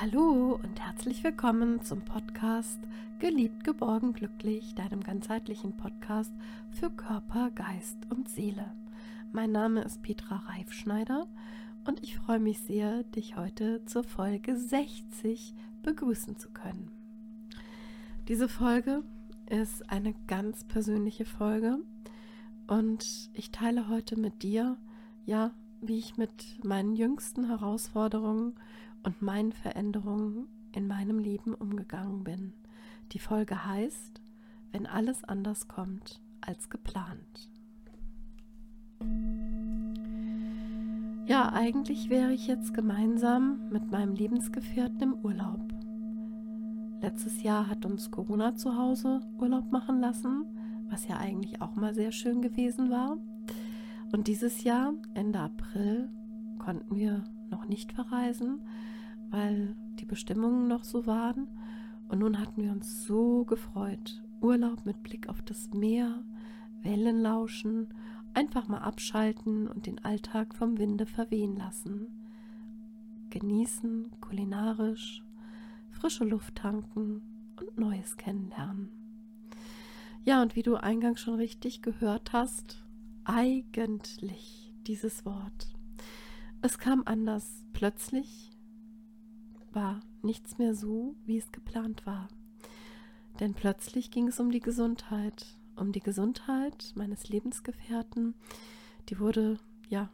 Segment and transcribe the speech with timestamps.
[0.00, 2.80] Hallo und herzlich willkommen zum Podcast
[3.18, 6.32] Geliebt, geborgen, glücklich, deinem ganzheitlichen Podcast
[6.70, 8.72] für Körper, Geist und Seele.
[9.30, 11.26] Mein Name ist Petra Reifschneider
[11.86, 15.52] und ich freue mich sehr, dich heute zur Folge 60
[15.82, 16.90] begrüßen zu können.
[18.26, 19.02] Diese Folge
[19.50, 21.76] ist eine ganz persönliche Folge
[22.68, 24.78] und ich teile heute mit dir,
[25.26, 25.50] ja,
[25.82, 28.54] wie ich mit meinen jüngsten Herausforderungen
[29.02, 32.52] und meinen Veränderungen in meinem Leben umgegangen bin.
[33.12, 34.20] Die Folge heißt,
[34.72, 37.50] wenn alles anders kommt als geplant.
[41.26, 45.60] Ja, eigentlich wäre ich jetzt gemeinsam mit meinem Lebensgefährten im Urlaub.
[47.00, 50.44] Letztes Jahr hat uns Corona zu Hause Urlaub machen lassen,
[50.90, 53.16] was ja eigentlich auch mal sehr schön gewesen war.
[54.12, 56.10] Und dieses Jahr, Ende April,
[56.58, 58.60] konnten wir noch nicht verreisen,
[59.30, 61.48] weil die Bestimmungen noch so waren.
[62.08, 64.22] Und nun hatten wir uns so gefreut.
[64.40, 66.24] Urlaub mit Blick auf das Meer,
[66.82, 67.88] Wellen lauschen,
[68.34, 72.08] einfach mal abschalten und den Alltag vom Winde verwehen lassen.
[73.30, 75.22] Genießen, kulinarisch,
[75.90, 77.22] frische Luft tanken
[77.56, 78.88] und Neues kennenlernen.
[80.24, 82.84] Ja, und wie du eingangs schon richtig gehört hast,
[83.24, 85.79] eigentlich dieses Wort.
[86.62, 87.64] Es kam anders.
[87.72, 88.50] Plötzlich
[89.72, 92.28] war nichts mehr so, wie es geplant war.
[93.38, 98.34] Denn plötzlich ging es um die Gesundheit, um die Gesundheit meines Lebensgefährten.
[99.08, 100.10] Die wurde ja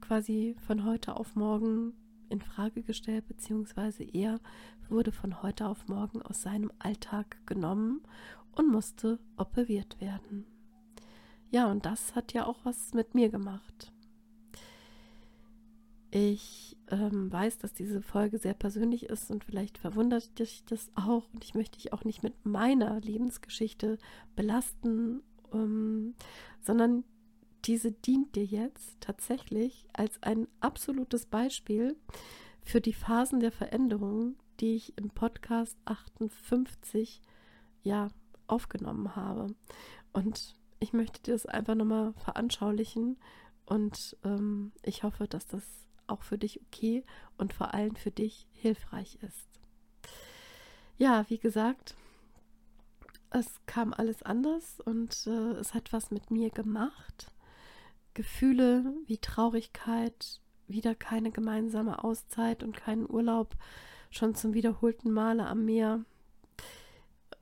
[0.00, 1.94] quasi von heute auf morgen
[2.28, 4.38] in Frage gestellt, beziehungsweise er
[4.88, 8.02] wurde von heute auf morgen aus seinem Alltag genommen
[8.52, 10.46] und musste operiert werden.
[11.50, 13.92] Ja, und das hat ja auch was mit mir gemacht.
[16.10, 21.24] Ich ähm, weiß, dass diese Folge sehr persönlich ist und vielleicht verwundert dich das auch.
[21.32, 23.98] Und ich möchte dich auch nicht mit meiner Lebensgeschichte
[24.36, 25.22] belasten,
[25.52, 26.14] ähm,
[26.60, 27.04] sondern
[27.64, 31.96] diese dient dir jetzt tatsächlich als ein absolutes Beispiel
[32.62, 37.20] für die Phasen der Veränderung, die ich im Podcast 58
[37.82, 38.08] ja
[38.46, 39.48] aufgenommen habe.
[40.12, 43.18] Und ich möchte dir das einfach nochmal veranschaulichen
[43.64, 47.04] und ähm, ich hoffe, dass das auch für dich okay
[47.38, 49.48] und vor allem für dich hilfreich ist.
[50.98, 51.94] Ja, wie gesagt,
[53.30, 57.32] es kam alles anders und äh, es hat was mit mir gemacht.
[58.14, 63.54] Gefühle wie Traurigkeit, wieder keine gemeinsame Auszeit und keinen Urlaub,
[64.10, 66.04] schon zum wiederholten Male am Meer.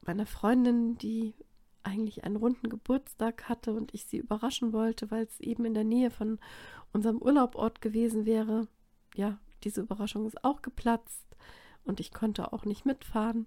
[0.03, 1.35] Meine Freundin, die
[1.84, 5.84] eigentlich einen runden Geburtstag hatte und ich sie überraschen wollte, weil es eben in der
[5.84, 6.39] Nähe von
[6.93, 8.69] unserem Urlaubort gewesen wäre.
[9.15, 11.25] Ja, diese Überraschung ist auch geplatzt
[11.84, 13.47] und ich konnte auch nicht mitfahren.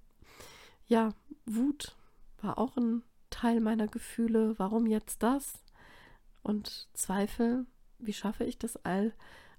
[0.88, 1.14] Ja,
[1.46, 1.96] Wut
[2.42, 4.58] war auch ein Teil meiner Gefühle.
[4.58, 5.64] Warum jetzt das?
[6.44, 7.66] Und Zweifel,
[8.00, 9.14] wie schaffe ich das all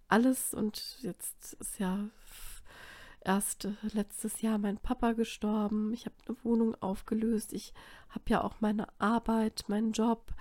[0.09, 0.55] alles?
[0.55, 2.09] Und jetzt ist ja
[3.25, 5.93] erst äh, letztes Jahr mein Papa gestorben.
[5.93, 7.53] Ich habe eine Wohnung aufgelöst.
[7.53, 7.75] Ich
[8.09, 10.33] habe ja auch meine Arbeit, meinen Job.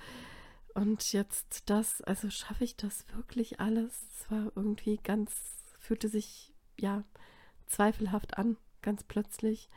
[0.73, 4.07] Und jetzt das, also schaffe ich das wirklich alles?
[4.13, 7.03] Es war irgendwie ganz, fühlte sich ja
[7.65, 9.69] zweifelhaft an, ganz plötzlich.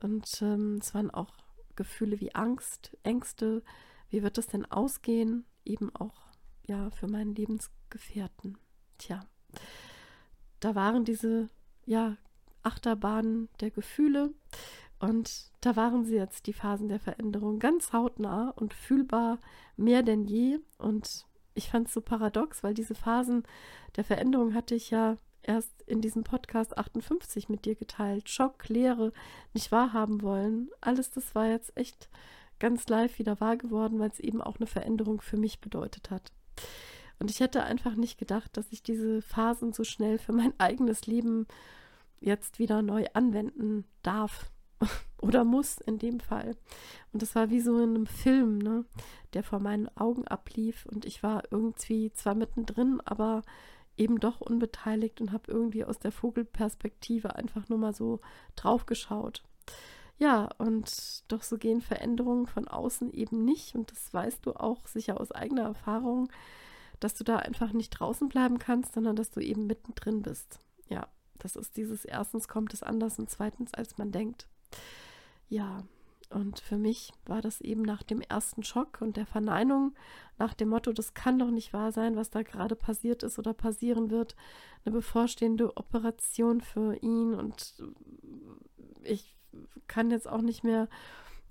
[0.00, 1.32] Und ähm, es waren auch
[1.76, 3.62] Gefühle wie Angst, Ängste.
[4.10, 5.44] Wie wird das denn ausgehen?
[5.64, 6.22] Eben auch
[6.66, 8.58] ja für meinen Lebensgefährten.
[8.98, 9.20] Tja,
[10.60, 11.48] da waren diese
[11.84, 12.16] ja
[12.62, 14.32] Achterbahnen der Gefühle.
[14.98, 19.38] Und da waren sie jetzt, die Phasen der Veränderung, ganz hautnah und fühlbar
[19.76, 20.60] mehr denn je.
[20.78, 23.42] Und ich fand es so paradox, weil diese Phasen
[23.96, 28.28] der Veränderung hatte ich ja erst in diesem Podcast 58 mit dir geteilt.
[28.28, 29.12] Schock, Leere,
[29.52, 30.70] nicht wahrhaben wollen.
[30.80, 32.08] Alles das war jetzt echt
[32.60, 36.30] ganz live wieder wahr geworden, weil es eben auch eine Veränderung für mich bedeutet hat.
[37.18, 41.06] Und ich hätte einfach nicht gedacht, dass ich diese Phasen so schnell für mein eigenes
[41.06, 41.46] Leben
[42.22, 44.50] jetzt wieder neu anwenden darf
[45.20, 46.56] oder muss in dem Fall.
[47.12, 48.84] Und das war wie so in einem Film, ne,
[49.34, 53.42] der vor meinen Augen ablief und ich war irgendwie zwar mittendrin, aber
[53.96, 58.20] eben doch unbeteiligt und habe irgendwie aus der Vogelperspektive einfach nur mal so
[58.56, 59.42] drauf geschaut.
[60.18, 64.86] Ja, und doch so gehen Veränderungen von außen eben nicht und das weißt du auch
[64.86, 66.30] sicher aus eigener Erfahrung,
[67.00, 70.60] dass du da einfach nicht draußen bleiben kannst, sondern dass du eben mittendrin bist.
[70.88, 71.08] Ja,
[71.42, 74.46] das ist dieses erstens kommt es anders und zweitens als man denkt.
[75.48, 75.82] Ja,
[76.30, 79.94] und für mich war das eben nach dem ersten Schock und der Verneinung,
[80.38, 83.52] nach dem Motto, das kann doch nicht wahr sein, was da gerade passiert ist oder
[83.52, 84.34] passieren wird,
[84.84, 87.74] eine bevorstehende Operation für ihn und
[89.02, 89.36] ich
[89.88, 90.88] kann jetzt auch nicht mehr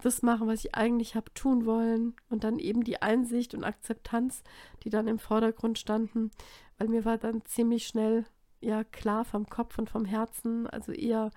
[0.02, 2.16] das machen, was ich eigentlich habe tun wollen.
[2.30, 4.44] Und dann eben die Einsicht und Akzeptanz,
[4.84, 6.32] die dann im Vordergrund standen,
[6.78, 8.26] weil mir war dann ziemlich schnell
[8.62, 11.32] ja klar vom Kopf und vom Herzen, also eher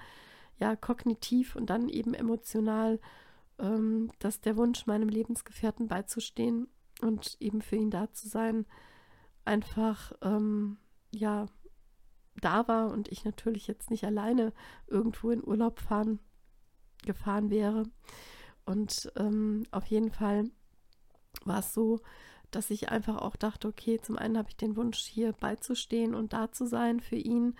[0.58, 3.00] ja kognitiv und dann eben emotional,
[3.58, 6.68] ähm, dass der Wunsch, meinem Lebensgefährten beizustehen
[7.00, 8.66] und eben für ihn da zu sein,
[9.44, 10.78] einfach ähm,
[11.10, 11.46] ja
[12.40, 14.52] da war und ich natürlich jetzt nicht alleine
[14.86, 16.18] irgendwo in Urlaub fahren
[17.04, 17.84] gefahren wäre.
[18.64, 20.50] Und ähm, auf jeden Fall
[21.44, 22.00] war es so,
[22.50, 26.32] dass ich einfach auch dachte, okay, zum einen habe ich den Wunsch, hier beizustehen und
[26.32, 27.54] da zu sein für ihn.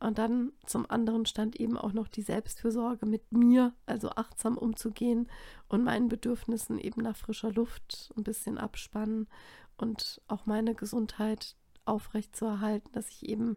[0.00, 5.28] Und dann zum anderen stand eben auch noch die Selbstfürsorge mit mir, also achtsam umzugehen
[5.68, 9.26] und meinen Bedürfnissen eben nach frischer Luft ein bisschen abspannen
[9.76, 13.56] und auch meine Gesundheit aufrechtzuerhalten, dass ich eben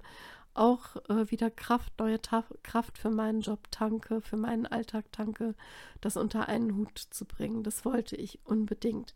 [0.54, 5.56] auch äh, wieder Kraft, neue Ta Kraft für meinen Job tanke, für meinen Alltag tanke,
[6.02, 7.64] das unter einen Hut zu bringen.
[7.64, 9.14] Das wollte ich unbedingt.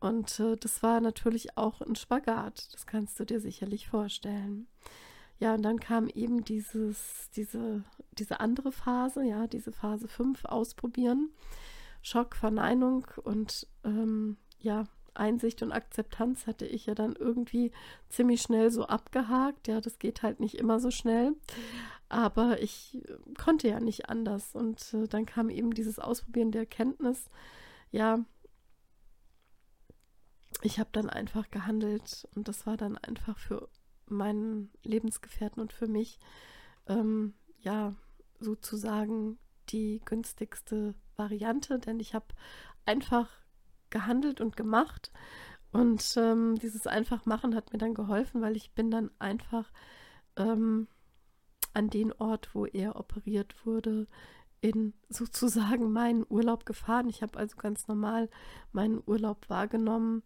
[0.00, 2.68] Und äh, das war natürlich auch ein Spagat.
[2.72, 4.66] Das kannst du dir sicherlich vorstellen.
[5.40, 11.30] Ja, und dann kam eben dieses, diese, diese andere Phase, ja, diese Phase 5 ausprobieren.
[12.02, 14.84] Schock, Verneinung und ähm, ja,
[15.14, 17.72] Einsicht und Akzeptanz hatte ich ja dann irgendwie
[18.08, 19.68] ziemlich schnell so abgehakt.
[19.68, 21.34] Ja, das geht halt nicht immer so schnell.
[22.08, 24.54] Aber ich äh, konnte ja nicht anders.
[24.54, 27.28] Und äh, dann kam eben dieses Ausprobieren der Erkenntnis.
[27.90, 28.24] Ja,
[30.62, 33.68] ich habe dann einfach gehandelt und das war dann einfach für
[34.06, 36.18] meinen Lebensgefährten und für mich,
[36.86, 37.94] ähm, ja,
[38.40, 39.38] sozusagen
[39.70, 42.26] die günstigste Variante, denn ich habe
[42.86, 43.28] einfach
[43.90, 45.12] gehandelt und gemacht.
[45.70, 49.70] Und ähm, dieses einfach machen hat mir dann geholfen, weil ich bin dann einfach
[50.36, 50.88] ähm,
[51.74, 54.06] an den Ort, wo er operiert wurde,
[54.60, 57.08] in sozusagen meinen Urlaub gefahren.
[57.08, 58.28] Ich habe also ganz normal
[58.72, 60.22] meinen Urlaub wahrgenommen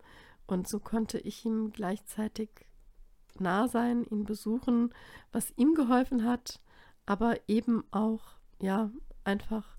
[0.46, 2.50] und so konnte ich ihm gleichzeitig
[3.38, 4.90] nah sein, ihn besuchen,
[5.32, 6.60] was ihm geholfen hat,
[7.06, 8.22] aber eben auch
[8.60, 8.90] ja
[9.24, 9.76] einfach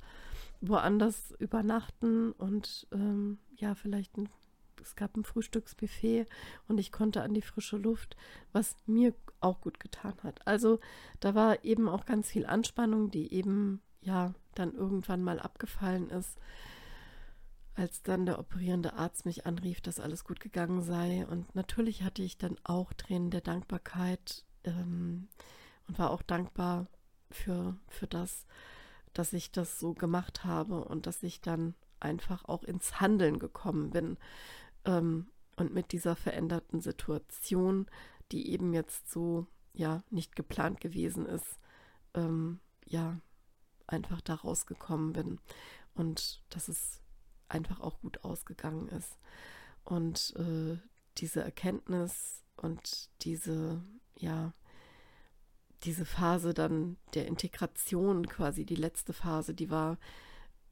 [0.61, 4.29] woanders übernachten und ähm, ja, vielleicht ein,
[4.81, 6.25] es gab ein Frühstücksbuffet
[6.67, 8.15] und ich konnte an die frische Luft,
[8.51, 10.45] was mir auch gut getan hat.
[10.47, 10.79] Also
[11.19, 16.37] da war eben auch ganz viel Anspannung, die eben ja dann irgendwann mal abgefallen ist,
[17.75, 21.25] als dann der operierende Arzt mich anrief, dass alles gut gegangen sei.
[21.25, 25.27] Und natürlich hatte ich dann auch Tränen der Dankbarkeit ähm,
[25.87, 26.87] und war auch dankbar
[27.31, 28.45] für, für das,
[29.13, 33.89] dass ich das so gemacht habe und dass ich dann einfach auch ins Handeln gekommen
[33.89, 34.17] bin.
[34.85, 37.87] Ähm, und mit dieser veränderten Situation,
[38.31, 41.59] die eben jetzt so, ja, nicht geplant gewesen ist,
[42.15, 43.19] ähm, ja,
[43.87, 45.39] einfach da rausgekommen bin.
[45.93, 47.01] Und dass es
[47.47, 49.19] einfach auch gut ausgegangen ist.
[49.83, 50.77] Und äh,
[51.17, 53.83] diese Erkenntnis und diese,
[54.17, 54.53] ja,
[55.83, 59.97] diese Phase dann der Integration, quasi die letzte Phase, die war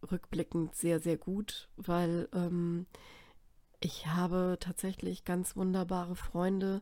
[0.09, 2.87] rückblickend sehr, sehr gut, weil ähm,
[3.79, 6.81] ich habe tatsächlich ganz wunderbare Freunde,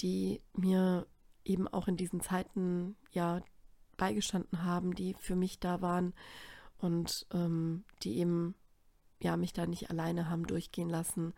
[0.00, 1.06] die mir
[1.44, 3.42] eben auch in diesen Zeiten ja
[3.98, 6.14] beigestanden haben, die für mich da waren
[6.78, 8.54] und ähm, die eben
[9.20, 11.34] ja mich da nicht alleine haben durchgehen lassen.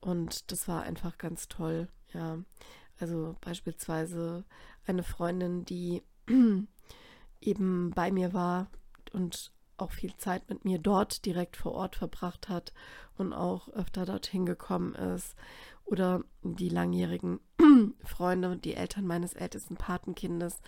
[0.00, 2.38] Und das war einfach ganz toll, ja.
[2.98, 4.44] Also beispielsweise
[4.86, 6.02] eine Freundin, die
[7.40, 8.70] eben bei mir war
[9.12, 12.72] und auch viel Zeit mit mir dort direkt vor Ort verbracht hat
[13.16, 15.34] und auch öfter dorthin gekommen ist.
[15.86, 17.40] Oder die langjährigen
[18.04, 20.60] Freunde, die Eltern meines ältesten Patenkindes,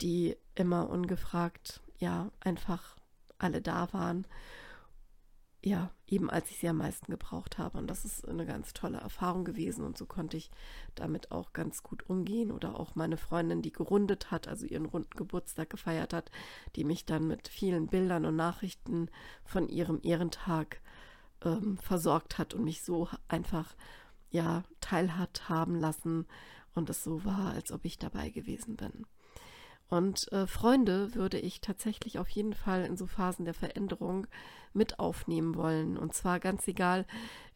[0.00, 2.96] die immer ungefragt, ja, einfach
[3.38, 4.26] alle da waren
[5.66, 7.76] ja, eben als ich sie am meisten gebraucht habe.
[7.78, 9.84] Und das ist eine ganz tolle Erfahrung gewesen.
[9.84, 10.52] Und so konnte ich
[10.94, 12.52] damit auch ganz gut umgehen.
[12.52, 16.30] Oder auch meine Freundin, die gerundet hat, also ihren runden Geburtstag gefeiert hat,
[16.76, 19.10] die mich dann mit vielen Bildern und Nachrichten
[19.44, 20.80] von ihrem Ehrentag
[21.44, 23.74] ähm, versorgt hat und mich so einfach,
[24.30, 26.28] ja, teilhat haben lassen.
[26.76, 29.04] Und es so war, als ob ich dabei gewesen bin.
[29.88, 34.26] Und äh, Freunde würde ich tatsächlich auf jeden Fall in so Phasen der Veränderung
[34.72, 35.96] mit aufnehmen wollen.
[35.96, 37.06] Und zwar ganz egal,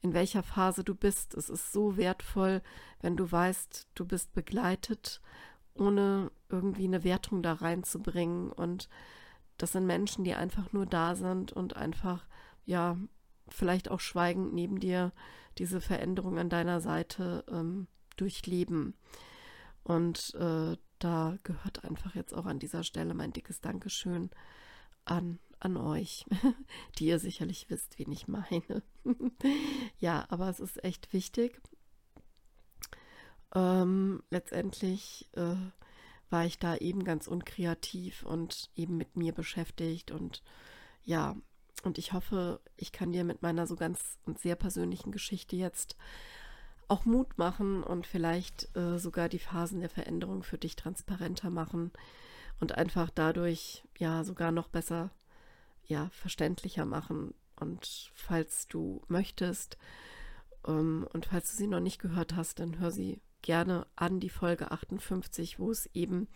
[0.01, 1.35] in welcher Phase du bist.
[1.35, 2.63] Es ist so wertvoll,
[3.01, 5.21] wenn du weißt, du bist begleitet,
[5.75, 8.53] ohne irgendwie eine Wertung da reinzubringen.
[8.53, 8.89] Und
[9.59, 12.27] das sind Menschen, die einfach nur da sind und einfach
[12.65, 12.97] ja,
[13.49, 15.13] vielleicht auch schweigend neben dir
[15.59, 18.95] diese Veränderung an deiner Seite ähm, durchleben.
[19.83, 24.31] Und äh, da gehört einfach jetzt auch an dieser Stelle mein dickes Dankeschön
[25.05, 26.27] an, an euch,
[26.99, 28.83] die ihr sicherlich wisst, wen ich meine.
[29.99, 31.61] ja, aber es ist echt wichtig.
[33.55, 35.57] Ähm, letztendlich äh,
[36.29, 40.43] war ich da eben ganz unkreativ und eben mit mir beschäftigt und
[41.03, 41.37] ja,
[41.83, 45.97] und ich hoffe, ich kann dir mit meiner so ganz und sehr persönlichen Geschichte jetzt
[46.91, 51.93] auch Mut machen und vielleicht äh, sogar die Phasen der Veränderung für dich transparenter machen
[52.59, 55.11] und einfach dadurch ja sogar noch besser,
[55.87, 57.33] ja, verständlicher machen.
[57.57, 59.79] Und falls du möchtest
[60.67, 64.29] ähm, und falls du sie noch nicht gehört hast, dann hör sie gerne an, die
[64.29, 66.29] Folge 58, wo es eben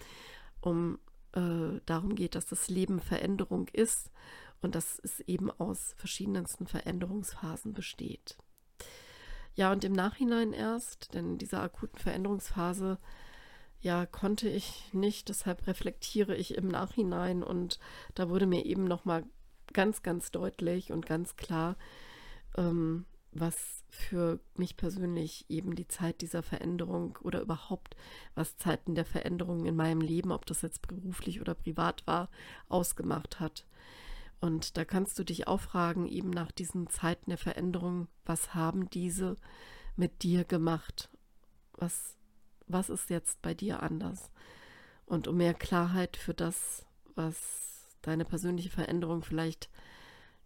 [0.61, 0.99] um
[1.33, 4.11] äh, darum geht, dass das Leben Veränderung ist
[4.63, 8.39] und dass es eben aus verschiedensten Veränderungsphasen besteht.
[9.55, 12.99] Ja, und im Nachhinein erst, denn in dieser akuten Veränderungsphase,
[13.81, 17.79] ja, konnte ich nicht, deshalb reflektiere ich im Nachhinein und
[18.15, 19.25] da wurde mir eben nochmal
[19.73, 21.77] ganz, ganz deutlich und ganz klar,
[22.57, 27.97] ähm, was für mich persönlich eben die Zeit dieser Veränderung oder überhaupt
[28.35, 32.29] was Zeiten der Veränderung in meinem Leben, ob das jetzt beruflich oder privat war,
[32.69, 33.67] ausgemacht hat.
[34.45, 38.91] Und da kannst du dich auch fragen, eben nach diesen Zeiten der Veränderung, was haben
[38.91, 39.39] diese
[39.97, 41.09] mit dir gemacht?
[41.73, 42.19] Was,
[42.67, 44.31] was ist jetzt bei dir anders?
[45.07, 46.85] Und um mehr Klarheit für das,
[47.15, 49.71] was deine persönliche Veränderung vielleicht,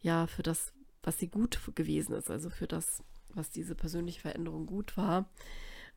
[0.01, 4.67] ja, für das, was sie gut gewesen ist, also für das, was diese persönliche Veränderung
[4.67, 5.29] gut war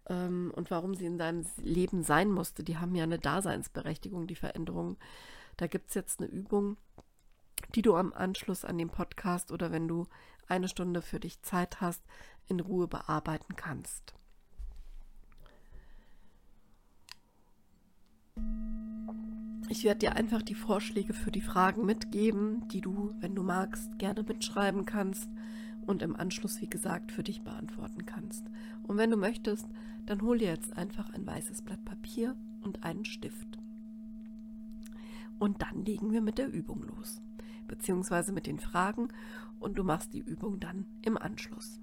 [0.07, 2.63] ähm, und warum sie in deinem Leben sein musste.
[2.63, 4.97] Die haben ja eine Daseinsberechtigung, die Veränderung.
[5.55, 6.77] Da gibt es jetzt eine Übung,
[7.75, 10.07] die du am Anschluss an den Podcast oder wenn du
[10.47, 12.03] eine Stunde für dich Zeit hast,
[12.47, 14.13] in Ruhe bearbeiten kannst.
[19.69, 23.97] Ich werde dir einfach die Vorschläge für die Fragen mitgeben, die du, wenn du magst,
[23.99, 25.29] gerne mitschreiben kannst
[25.85, 28.45] und im Anschluss, wie gesagt, für dich beantworten kannst.
[28.83, 29.67] Und wenn du möchtest,
[30.05, 33.57] dann hol dir jetzt einfach ein weißes Blatt Papier und einen Stift.
[35.39, 37.21] Und dann legen wir mit der Übung los
[37.71, 39.07] beziehungsweise mit den Fragen
[39.59, 41.79] und du machst die Übung dann im Anschluss.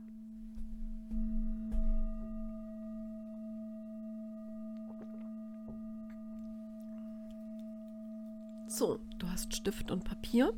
[8.66, 10.52] So, du hast Stift und Papier.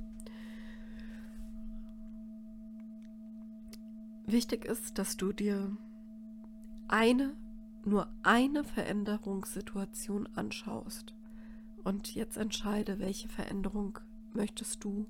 [4.26, 5.76] Wichtig ist, dass du dir
[6.88, 7.36] eine,
[7.84, 11.14] nur eine Veränderungssituation anschaust
[11.84, 13.98] und jetzt entscheide, welche Veränderung
[14.32, 15.06] möchtest du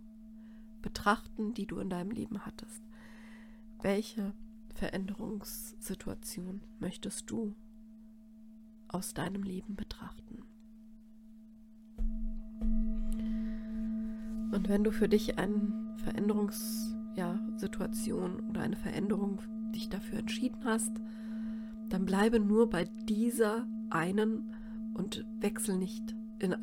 [0.83, 2.83] betrachten, die du in deinem Leben hattest?
[3.83, 4.33] Welche
[4.75, 7.55] Veränderungssituation möchtest du
[8.89, 10.43] aus deinem Leben betrachten?
[14.53, 19.41] Und wenn du für dich eine Veränderungssituation ja, oder eine Veränderung
[19.75, 20.93] dich dafür entschieden hast,
[21.89, 24.53] dann bleibe nur bei dieser einen
[24.95, 26.57] und wechsel nicht in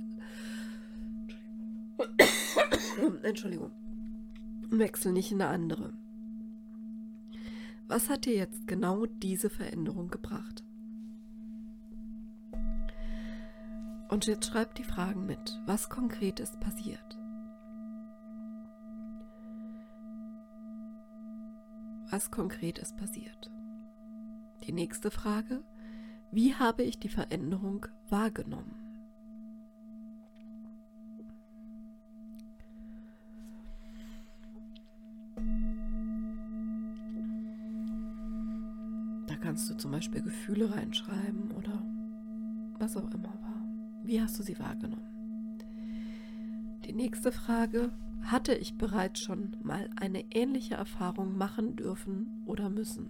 [3.24, 3.72] Entschuldigung
[4.70, 5.94] wechsel nicht in eine andere.
[7.88, 10.64] Was hat dir jetzt genau diese Veränderung gebracht?
[14.10, 15.62] Und jetzt schreib die Fragen mit.
[15.66, 17.18] Was konkret ist passiert?
[22.10, 23.52] Was konkret ist passiert?
[24.66, 25.64] Die nächste Frage.
[26.32, 28.87] Wie habe ich die Veränderung wahrgenommen?
[39.58, 41.84] Kannst du zum Beispiel Gefühle reinschreiben oder
[42.78, 43.66] was auch immer war.
[44.04, 45.58] Wie hast du sie wahrgenommen?
[46.86, 53.10] Die nächste Frage, hatte ich bereits schon mal eine ähnliche Erfahrung machen dürfen oder müssen?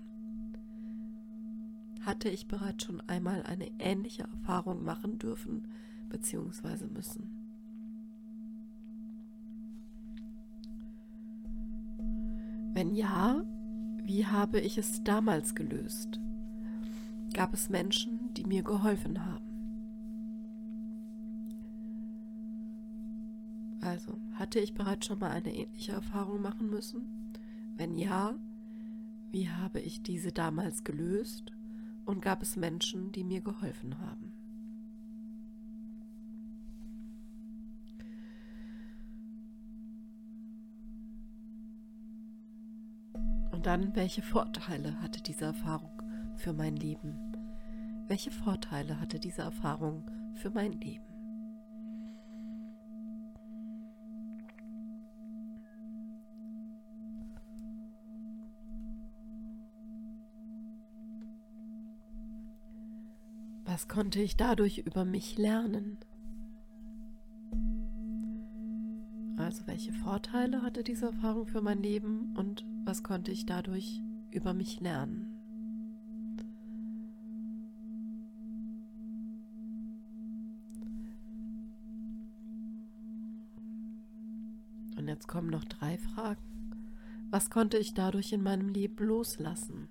[2.00, 5.68] Hatte ich bereits schon einmal eine ähnliche Erfahrung machen dürfen
[6.08, 6.88] bzw.
[6.88, 7.30] müssen?
[12.74, 13.44] Wenn ja,
[14.06, 16.22] wie habe ich es damals gelöst?
[17.38, 19.46] Gab es Menschen, die mir geholfen haben.
[23.80, 27.32] Also, hatte ich bereits schon mal eine ähnliche Erfahrung machen müssen?
[27.76, 28.34] Wenn ja,
[29.30, 31.52] wie habe ich diese damals gelöst
[32.06, 34.34] und gab es Menschen, die mir geholfen haben?
[43.52, 46.02] Und dann, welche Vorteile hatte diese Erfahrung
[46.36, 47.27] für mein Leben?
[48.08, 51.04] Welche Vorteile hatte diese Erfahrung für mein Leben?
[63.66, 65.98] Was konnte ich dadurch über mich lernen?
[69.36, 74.54] Also welche Vorteile hatte diese Erfahrung für mein Leben und was konnte ich dadurch über
[74.54, 75.27] mich lernen?
[85.08, 86.42] Und jetzt kommen noch drei Fragen.
[87.32, 89.88] Was konnte ich dadurch in meinem Leben loslassen?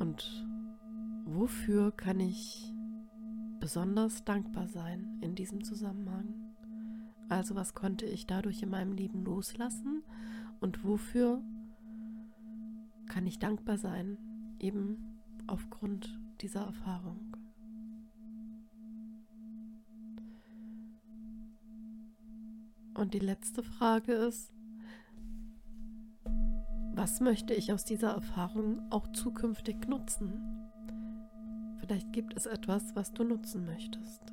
[0.00, 0.46] Und
[1.24, 2.74] wofür kann ich
[3.58, 6.34] besonders dankbar sein in diesem Zusammenhang?
[7.30, 10.02] Also was konnte ich dadurch in meinem Leben loslassen
[10.60, 11.40] und wofür
[13.06, 14.18] kann ich dankbar sein,
[14.58, 14.98] eben
[15.46, 17.33] aufgrund dieser Erfahrung?
[22.94, 24.52] Und die letzte Frage ist,
[26.94, 30.70] was möchte ich aus dieser Erfahrung auch zukünftig nutzen?
[31.78, 34.32] Vielleicht gibt es etwas, was du nutzen möchtest,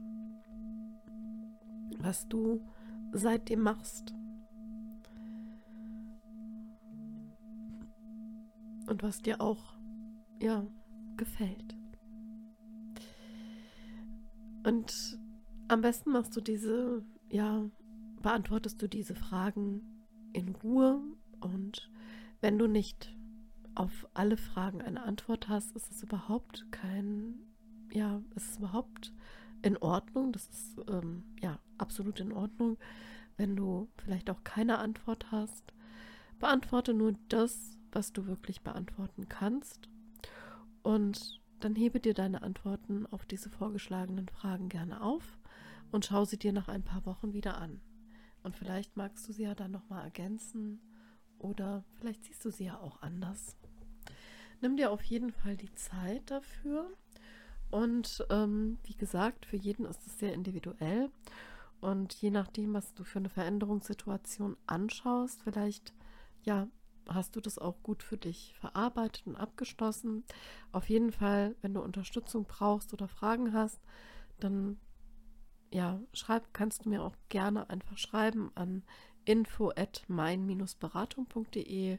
[1.98, 2.62] was du
[3.12, 4.14] seitdem machst
[8.88, 9.76] und was dir auch
[10.40, 10.66] ja
[11.18, 11.76] gefällt.
[14.64, 15.20] Und
[15.68, 17.70] am besten machst du diese ja
[18.22, 19.82] beantwortest du diese Fragen
[20.34, 21.02] in Ruhe
[21.40, 21.90] und
[22.40, 23.16] wenn du nicht
[23.76, 27.36] auf alle Fragen eine Antwort hast, ist es überhaupt kein,
[27.92, 29.14] ja, ist es überhaupt
[29.62, 30.32] in Ordnung.
[30.32, 32.78] Das ist ähm, ja absolut in Ordnung,
[33.38, 35.74] wenn du vielleicht auch keine Antwort hast.
[36.40, 39.90] Beantworte nur das, was du wirklich beantworten kannst.
[40.84, 45.38] Und dann hebe dir deine Antworten auf diese vorgeschlagenen Fragen gerne auf
[45.92, 47.82] und schau sie dir nach ein paar Wochen wieder an.
[48.44, 50.82] Und vielleicht magst du sie ja dann nochmal ergänzen
[51.40, 53.58] oder vielleicht siehst du sie ja auch anders.
[54.62, 56.92] Nimm dir auf jeden Fall die Zeit dafür.
[57.70, 61.10] Und ähm, wie gesagt, für jeden ist es sehr individuell.
[61.80, 65.94] Und je nachdem, was du für eine Veränderungssituation anschaust, vielleicht
[66.44, 66.68] ja,
[67.08, 70.24] hast du das auch gut für dich verarbeitet und abgeschlossen.
[70.72, 73.80] Auf jeden Fall, wenn du Unterstützung brauchst oder Fragen hast,
[74.40, 74.80] dann
[75.72, 78.84] ja, schreib, kannst du mir auch gerne einfach schreiben an
[79.26, 81.98] info at mein-beratung.de.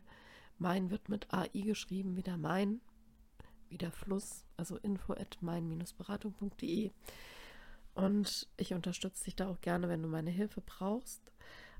[0.58, 2.80] Mein wird mit AI geschrieben, wie der Main,
[3.68, 6.90] wie der Fluss, also info at mein-beratung.de.
[7.94, 11.22] Und ich unterstütze dich da auch gerne, wenn du meine Hilfe brauchst.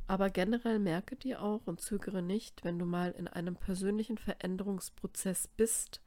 [0.07, 5.49] Aber generell merke dir auch und zögere nicht, wenn du mal in einem persönlichen Veränderungsprozess
[5.57, 6.03] bist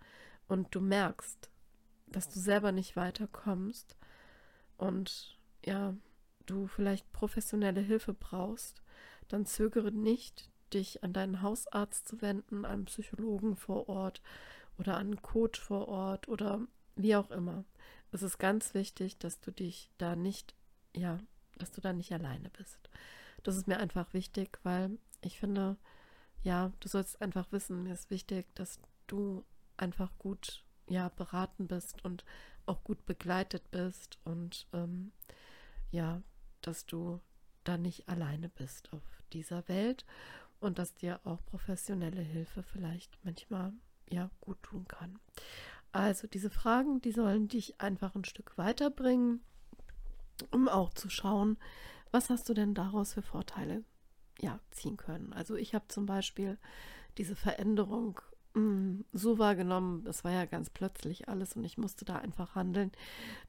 [0.48, 1.50] und du merkst,
[2.08, 3.96] dass du selber nicht weiterkommst
[4.78, 5.96] und ja,
[6.46, 8.82] du vielleicht professionelle Hilfe brauchst,
[9.28, 14.22] dann zögere nicht, dich an deinen Hausarzt zu wenden, an einen Psychologen vor Ort
[14.78, 16.62] oder an einen Coach vor Ort oder
[16.96, 17.66] wie auch immer.
[18.12, 20.56] Es ist ganz wichtig, dass du dich da nicht,
[20.96, 21.20] ja,
[21.58, 22.90] dass du da nicht alleine bist.
[23.44, 25.78] Das ist mir einfach wichtig, weil ich finde,
[26.44, 29.44] ja, du sollst einfach wissen, mir ist wichtig, dass du
[29.78, 32.24] einfach gut, ja, beraten bist und
[32.66, 35.12] auch gut begleitet bist und ähm,
[35.96, 36.22] ja,
[36.62, 37.22] dass du
[37.64, 39.02] da nicht alleine bist auf
[39.34, 40.06] dieser Welt
[40.60, 43.74] und dass dir auch professionelle Hilfe vielleicht manchmal
[44.10, 45.20] ja gut tun kann.
[45.92, 49.42] Also diese Fragen, die sollen dich einfach ein Stück weiterbringen,
[50.52, 51.58] um auch zu schauen,
[52.12, 53.84] was hast du denn daraus für Vorteile
[54.40, 55.32] ja, ziehen können.
[55.32, 56.58] Also ich habe zum Beispiel
[57.18, 58.20] diese Veränderung
[59.12, 62.92] so wahrgenommen, es war ja ganz plötzlich alles und ich musste da einfach handeln,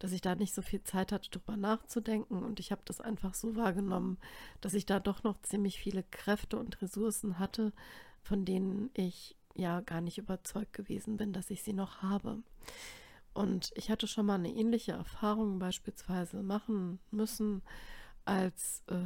[0.01, 3.35] dass ich da nicht so viel Zeit hatte, drüber nachzudenken und ich habe das einfach
[3.35, 4.19] so wahrgenommen,
[4.61, 7.73] dass ich da doch noch ziemlich viele Kräfte und Ressourcen hatte,
[8.23, 12.43] von denen ich ja gar nicht überzeugt gewesen bin, dass ich sie noch habe.
[13.33, 17.63] Und ich hatte schon mal eine ähnliche Erfahrung beispielsweise machen müssen,
[18.27, 18.97] als äh,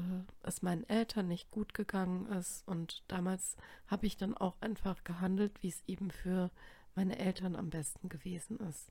[0.42, 2.66] es meinen Eltern nicht gut gegangen ist.
[2.66, 3.56] Und damals
[3.87, 6.50] habe ich dann auch einfach gehandelt, wie es eben für
[6.94, 8.90] meine Eltern am besten gewesen ist.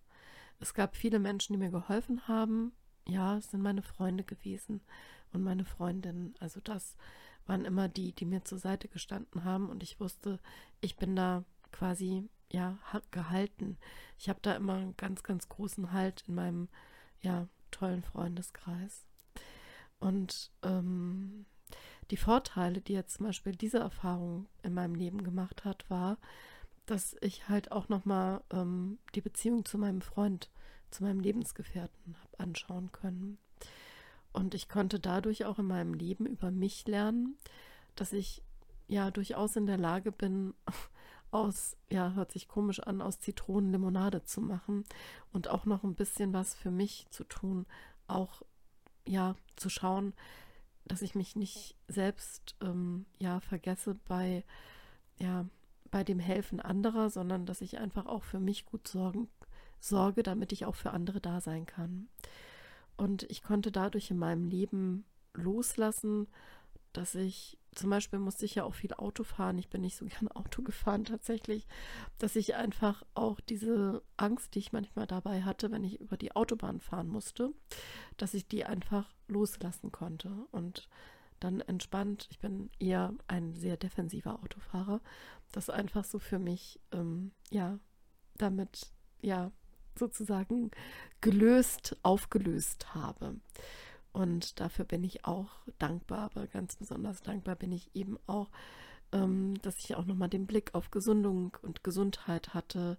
[0.60, 2.74] Es gab viele Menschen, die mir geholfen haben.
[3.08, 4.82] Ja, es sind meine Freunde gewesen
[5.34, 6.36] und meine Freundinnen.
[6.39, 6.96] Also das
[7.48, 9.70] waren immer die, die mir zur Seite gestanden haben.
[9.70, 10.39] Und ich wusste,
[10.80, 12.78] ich bin da quasi ja
[13.12, 13.78] gehalten.
[14.18, 16.70] Ich habe da immer einen ganz, ganz großen Halt in meinem
[17.22, 19.09] ja tollen Freundeskreis.
[20.00, 21.46] Und ähm,
[22.12, 26.18] die Vorteile, die jetzt zum Beispiel diese Erfahrung in meinem Leben gemacht hat, war,
[26.86, 30.50] dass ich halt auch nochmal ähm, die Beziehung zu meinem Freund,
[30.90, 33.38] zu meinem Lebensgefährten habe anschauen können.
[34.32, 37.38] Und ich konnte dadurch auch in meinem Leben über mich lernen,
[37.96, 38.44] dass ich
[38.88, 40.54] ja durchaus in der Lage bin,
[41.32, 44.84] aus, ja, hört sich komisch an, aus Zitronen Limonade zu machen
[45.32, 47.68] und auch noch ein bisschen was für mich zu tun,
[48.08, 48.42] auch
[49.10, 50.13] ja, zu schauen,
[50.86, 54.43] dass ich mich nicht selbst ähm, ja vergesse bei
[55.17, 55.45] ja
[55.91, 59.28] bei dem Helfen anderer, sondern dass ich einfach auch für mich gut sorgen,
[59.80, 62.08] sorge, damit ich auch für andere da sein kann.
[62.95, 66.28] Und ich konnte dadurch in meinem Leben loslassen,
[66.93, 69.58] dass ich zum Beispiel musste ich ja auch viel Auto fahren.
[69.58, 71.65] Ich bin nicht so gern Auto gefahren tatsächlich,
[72.18, 76.36] dass ich einfach auch diese Angst, die ich manchmal dabei hatte, wenn ich über die
[76.36, 77.54] Autobahn fahren musste,
[78.18, 80.89] dass ich die einfach loslassen konnte und
[81.39, 82.28] dann entspannt.
[82.32, 85.00] Ich bin eher ein sehr defensiver Autofahrer,
[85.54, 87.80] das einfach so für mich, ähm, ja,
[88.36, 89.52] damit, ja,
[89.98, 90.72] sozusagen
[91.22, 93.39] gelöst, aufgelöst habe.
[94.12, 98.50] Und dafür bin ich auch dankbar, aber ganz besonders dankbar bin ich eben auch,
[99.12, 102.98] ähm, dass ich auch nochmal den Blick auf Gesundung und Gesundheit hatte.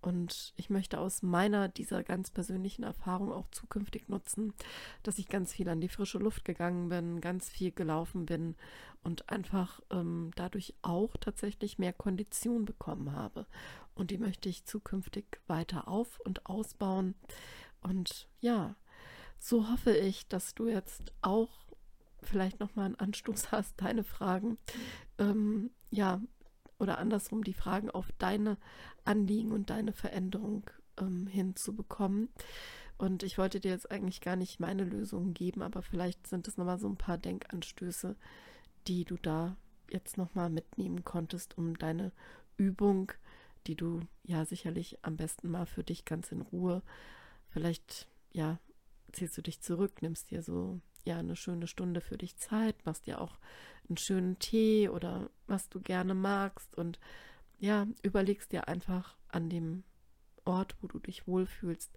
[0.00, 4.54] Und ich möchte aus meiner, dieser ganz persönlichen Erfahrung auch zukünftig nutzen,
[5.02, 8.54] dass ich ganz viel an die frische Luft gegangen bin, ganz viel gelaufen bin
[9.02, 13.46] und einfach ähm, dadurch auch tatsächlich mehr Kondition bekommen habe.
[13.94, 17.16] Und die möchte ich zukünftig weiter auf und ausbauen.
[17.82, 18.76] Und ja,
[19.38, 21.50] so hoffe ich, dass du jetzt auch
[22.22, 24.58] vielleicht nochmal einen Anstoß hast, deine Fragen,
[25.18, 26.20] ähm, ja,
[26.78, 28.56] oder andersrum die Fragen auf deine
[29.04, 32.28] Anliegen und deine Veränderung ähm, hinzubekommen.
[32.98, 36.56] Und ich wollte dir jetzt eigentlich gar nicht meine Lösungen geben, aber vielleicht sind es
[36.56, 38.16] nochmal so ein paar Denkanstöße,
[38.86, 39.56] die du da
[39.90, 42.12] jetzt nochmal mitnehmen konntest, um deine
[42.56, 43.12] Übung,
[43.66, 46.82] die du ja sicherlich am besten mal für dich ganz in Ruhe,
[47.50, 48.58] vielleicht ja
[49.12, 53.06] ziehst du dich zurück, nimmst dir so ja eine schöne Stunde für dich Zeit, machst
[53.06, 53.38] dir auch
[53.88, 56.98] einen schönen Tee oder was du gerne magst und
[57.58, 59.82] ja, überlegst dir einfach an dem
[60.44, 61.90] Ort, wo du dich wohlfühlst,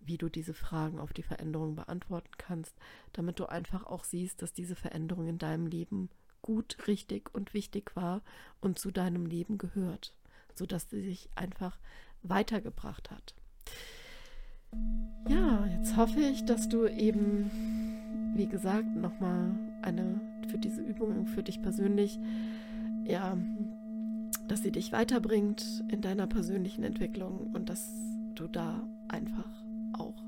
[0.00, 2.76] wie du diese Fragen auf die Veränderung beantworten kannst,
[3.12, 6.10] damit du einfach auch siehst, dass diese Veränderung in deinem Leben
[6.42, 8.22] gut, richtig und wichtig war
[8.60, 10.14] und zu deinem Leben gehört,
[10.54, 11.78] sodass sie sich einfach
[12.22, 13.34] weitergebracht hat.
[15.28, 17.50] Ja, jetzt hoffe ich, dass du eben,
[18.34, 22.18] wie gesagt, nochmal eine für diese Übung für dich persönlich,
[23.04, 23.36] ja,
[24.48, 27.90] dass sie dich weiterbringt in deiner persönlichen Entwicklung und dass
[28.34, 29.48] du da einfach
[29.94, 30.22] auch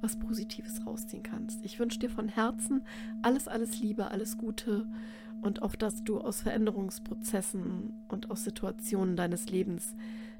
[0.00, 1.64] was Positives rausziehen kannst.
[1.64, 2.82] Ich wünsche dir von Herzen
[3.22, 4.86] alles, alles Liebe, alles Gute
[5.42, 9.94] und auch, dass du aus Veränderungsprozessen und aus Situationen deines Lebens,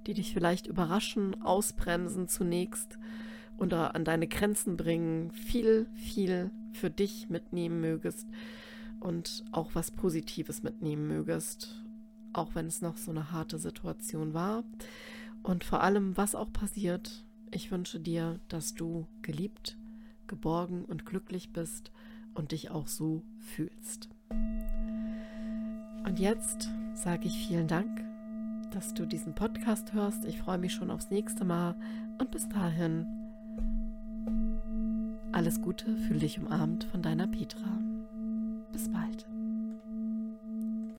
[0.06, 2.98] die dich vielleicht überraschen, ausbremsen zunächst,
[3.60, 8.26] oder an deine Grenzen bringen, viel, viel für dich mitnehmen mögest
[9.00, 11.84] und auch was Positives mitnehmen mögest,
[12.32, 14.64] auch wenn es noch so eine harte Situation war.
[15.42, 19.76] Und vor allem, was auch passiert, ich wünsche dir, dass du geliebt,
[20.26, 21.92] geborgen und glücklich bist
[22.34, 24.08] und dich auch so fühlst.
[26.04, 28.04] Und jetzt sage ich vielen Dank,
[28.72, 30.24] dass du diesen Podcast hörst.
[30.24, 31.74] Ich freue mich schon aufs nächste Mal
[32.18, 33.19] und bis dahin
[35.32, 37.78] alles Gute, fühl dich umarmt von deiner Petra.
[38.72, 39.29] Bis bald.